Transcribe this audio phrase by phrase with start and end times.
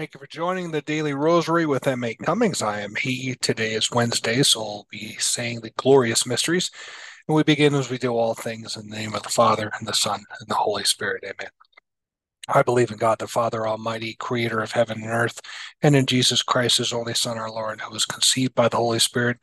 [0.00, 2.14] Thank you for joining the Daily Rosary with M.A.
[2.14, 2.62] Cummings.
[2.62, 3.34] I am he.
[3.42, 6.70] Today is Wednesday, so we'll be saying the glorious mysteries.
[7.28, 9.86] And we begin as we do all things in the name of the Father, and
[9.86, 11.22] the Son, and the Holy Spirit.
[11.24, 11.50] Amen.
[12.48, 15.38] I believe in God the Father Almighty, creator of heaven and earth,
[15.82, 19.00] and in Jesus Christ, his only Son, our Lord, who was conceived by the Holy
[19.00, 19.36] Spirit,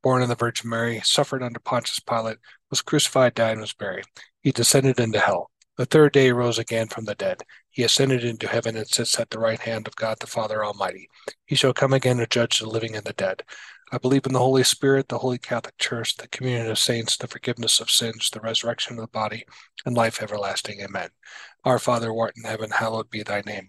[0.00, 2.38] born of the Virgin Mary, suffered under Pontius Pilate,
[2.70, 4.04] was crucified, died, and was buried.
[4.42, 5.50] He descended into hell.
[5.76, 7.42] The third day rose again from the dead.
[7.70, 11.08] He ascended into heaven and sits at the right hand of God the Father Almighty.
[11.46, 13.42] He shall come again to judge the living and the dead.
[13.90, 17.26] I believe in the Holy Spirit, the Holy Catholic Church, the communion of saints, the
[17.26, 19.44] forgiveness of sins, the resurrection of the body,
[19.84, 20.80] and life everlasting.
[20.80, 21.10] Amen.
[21.64, 23.68] Our Father, who art in heaven, hallowed be thy name.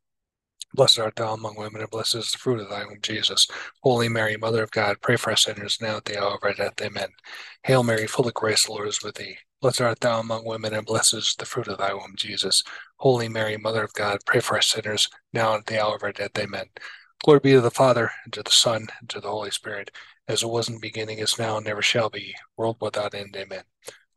[0.73, 3.45] Blessed art thou among women, and blessed is the fruit of thy womb, Jesus.
[3.83, 6.53] Holy Mary, Mother of God, pray for us sinners, now at the hour of our
[6.53, 6.81] death.
[6.81, 7.09] Amen.
[7.63, 9.37] Hail Mary, full of grace, the Lord is with thee.
[9.61, 12.63] Blessed art thou among women, and blessed is the fruit of thy womb, Jesus.
[12.97, 16.13] Holy Mary, Mother of God, pray for us sinners, now at the hour of our
[16.13, 16.37] death.
[16.37, 16.65] Amen.
[17.23, 19.91] Glory be to the Father, and to the Son, and to the Holy Spirit,
[20.27, 23.35] as it was in the beginning, is now, and never shall be, world without end.
[23.35, 23.63] Amen.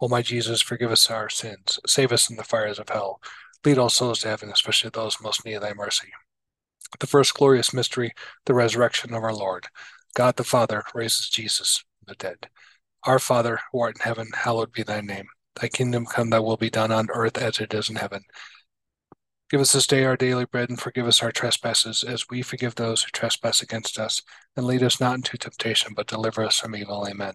[0.01, 3.21] O my Jesus, forgive us our sins, save us from the fires of hell,
[3.65, 6.13] lead all souls to heaven, especially those most need thy mercy.
[7.01, 8.13] The first glorious mystery,
[8.47, 9.67] the resurrection of our Lord.
[10.15, 12.49] God the Father raises Jesus from the dead.
[13.05, 15.27] Our Father, who art in heaven, hallowed be thy name.
[15.61, 18.23] Thy kingdom come, thy will be done on earth as it is in heaven.
[19.51, 22.75] Give us this day our daily bread, and forgive us our trespasses, as we forgive
[22.75, 24.23] those who trespass against us.
[24.57, 27.07] And lead us not into temptation, but deliver us from evil.
[27.09, 27.35] Amen.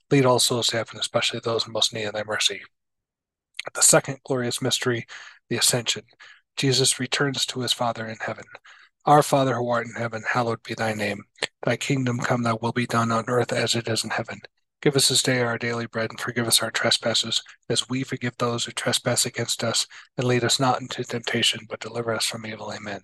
[0.11, 2.61] lead all souls to heaven, especially those in most need of thy mercy.
[3.73, 5.05] The second glorious mystery,
[5.49, 6.03] the Ascension.
[6.57, 8.43] Jesus returns to his Father in heaven.
[9.05, 11.23] Our Father who art in heaven, hallowed be thy name.
[11.63, 14.41] Thy kingdom come, thy will be done on earth as it is in heaven.
[14.81, 18.35] Give us this day our daily bread, and forgive us our trespasses, as we forgive
[18.37, 19.85] those who trespass against us.
[20.17, 22.73] And lead us not into temptation, but deliver us from evil.
[22.73, 23.01] Amen.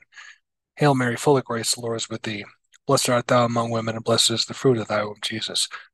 [0.76, 2.46] Hail Mary, full of grace, the Lord is with thee.
[2.88, 5.68] Blessed art thou among women, and blessed is the fruit of thy womb, Jesus.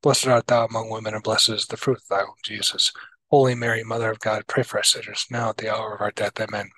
[0.00, 2.92] Blessed art thou among women, and blessed is the fruit of thy womb, Jesus.
[3.30, 6.12] Holy Mary, Mother of God, pray for us sinners, now at the hour of our
[6.12, 6.40] death.
[6.40, 6.70] Amen.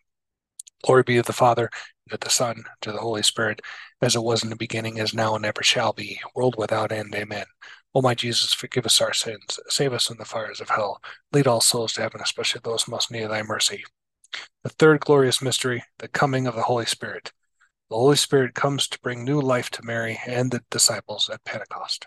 [0.82, 1.68] Glory be to the Father,
[2.06, 3.60] and to the Son, to the Holy Spirit,
[4.00, 7.14] as it was in the beginning, as now, and ever shall be, world without end.
[7.14, 7.44] Amen.
[7.94, 11.02] O my Jesus, forgive us our sins, save us from the fires of hell,
[11.32, 13.84] lead all souls to heaven, especially those most need thy mercy.
[14.62, 17.32] The third glorious mystery, the coming of the Holy Spirit.
[17.90, 22.06] The Holy Spirit comes to bring new life to Mary and the disciples at Pentecost.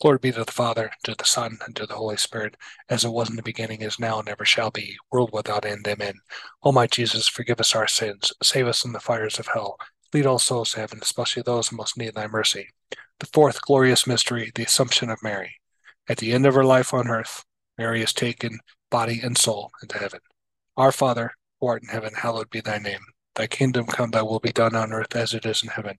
[0.00, 2.56] Glory be to the Father, to the Son, and to the Holy Spirit,
[2.88, 5.88] as it was in the beginning, is now, and ever shall be, world without end.
[5.88, 6.14] Amen.
[6.62, 9.76] O my Jesus, forgive us our sins, save us from the fires of hell,
[10.12, 12.68] lead all souls to heaven, especially those who most need thy mercy.
[13.18, 15.56] The fourth glorious mystery, the Assumption of Mary.
[16.08, 17.44] At the end of her life on earth,
[17.76, 18.60] Mary is taken,
[18.90, 20.20] body and soul, into heaven.
[20.76, 23.00] Our Father, who art in heaven, hallowed be thy name.
[23.34, 25.98] Thy kingdom come, thy will be done on earth as it is in heaven.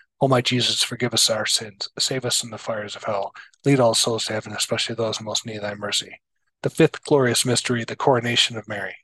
[0.23, 3.33] O my Jesus, forgive us our sins, save us from the fires of hell,
[3.65, 6.21] lead all souls to heaven, especially those most need thy mercy.
[6.61, 8.95] The fifth glorious mystery, the coronation of Mary.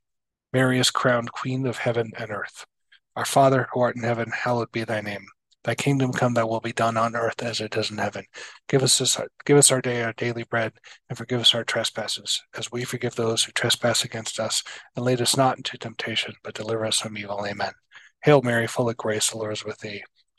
[0.53, 2.67] Mary is crowned Queen of heaven and earth.
[3.15, 5.25] Our Father, who art in heaven, hallowed be thy name.
[5.63, 8.25] Thy kingdom come, thy will be done on earth as it is in heaven.
[8.69, 10.74] Give us this, give us our day our daily bread,
[11.09, 14.62] and forgive us our trespasses, as we forgive those who trespass against us.
[14.95, 17.43] And lead us not into temptation, but deliver us from evil.
[17.43, 17.74] Amen.
[18.21, 20.03] Hail Mary, full of grace, the Lord is with thee.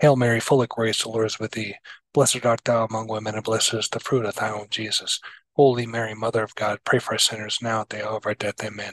[0.00, 1.74] Hail Mary, full of grace, the Lord is with thee.
[2.14, 5.18] Blessed art thou among women, and blessed is the fruit of thy womb, Jesus.
[5.54, 8.34] Holy Mary, Mother of God, pray for us sinners now at the hour of our
[8.34, 8.62] death.
[8.62, 8.92] Amen.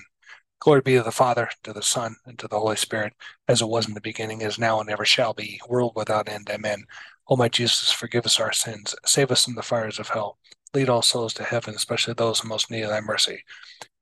[0.60, 3.14] Glory be to the Father, to the Son, and to the Holy Spirit,
[3.48, 6.50] as it was in the beginning, is now, and ever shall be, world without end.
[6.50, 6.86] Amen.
[7.28, 10.40] O my Jesus, forgive us our sins, save us from the fires of hell,
[10.74, 13.44] lead all souls to heaven, especially those who most need thy mercy.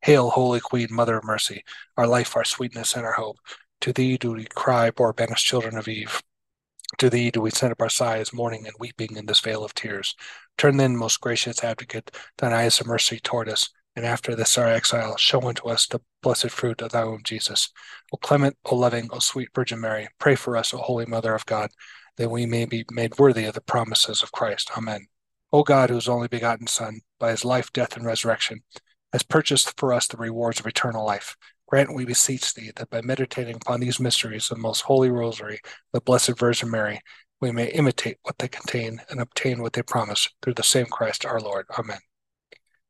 [0.04, 1.66] Hail, Holy Queen, Mother of Mercy,
[1.98, 3.40] our life, our sweetness, and our hope.
[3.82, 6.24] To thee do we cry, poor banished children of Eve.
[7.00, 9.74] To thee do we send up our sighs, mourning and weeping in this vale of
[9.74, 10.16] tears.
[10.58, 14.68] Turn then, most gracious advocate, thine eyes of mercy toward us and after this our
[14.68, 17.70] exile, show unto us the blessed fruit of thy womb, Jesus.
[18.12, 21.46] O clement, O loving, O sweet Virgin Mary, pray for us, O Holy Mother of
[21.46, 21.70] God,
[22.18, 24.72] that we may be made worthy of the promises of Christ.
[24.76, 25.08] Amen.
[25.52, 28.64] O God, whose only begotten Son, by his life, death, and resurrection,
[29.12, 31.38] has purchased for us the rewards of eternal life,
[31.74, 35.60] grant, we beseech thee, that by meditating upon these mysteries of the most holy rosary,
[35.92, 37.02] the Blessed Virgin Mary,
[37.42, 41.26] we may imitate what they contain and obtain what they promise through the same Christ
[41.26, 41.66] our Lord.
[41.80, 41.98] Amen.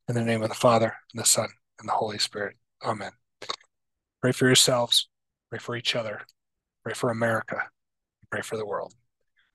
[0.09, 1.47] In the name of the Father, and the Son,
[1.79, 2.57] and the Holy Spirit.
[2.83, 3.13] Amen.
[4.21, 5.07] Pray for yourselves,
[5.49, 6.19] pray for each other,
[6.83, 7.61] pray for America,
[8.31, 8.93] pray for the world.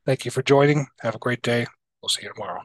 [0.07, 0.87] Thank you for joining.
[1.01, 1.67] Have a great day.
[2.01, 2.63] We'll see you tomorrow.